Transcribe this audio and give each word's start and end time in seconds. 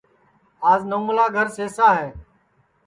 آج 0.69 0.81
نوملا 0.89 1.25
گھرا 1.35 1.51
سئسا 1.57 1.87
ہے 1.99 2.09